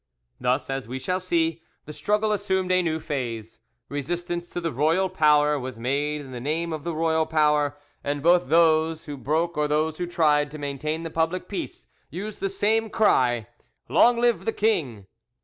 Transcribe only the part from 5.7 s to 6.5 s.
made in the